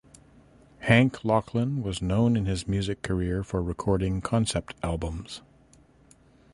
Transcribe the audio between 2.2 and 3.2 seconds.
in his music